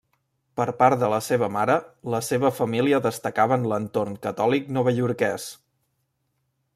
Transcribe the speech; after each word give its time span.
Per 0.59 0.65
part 0.77 0.99
de 1.03 1.09
la 1.13 1.19
seva 1.25 1.49
mare, 1.57 1.75
la 2.15 2.21
seva 2.29 2.51
família 2.61 3.01
destacava 3.07 3.59
en 3.61 3.69
l'entorn 3.73 4.15
catòlic 4.25 4.73
novaiorquès. 4.79 5.47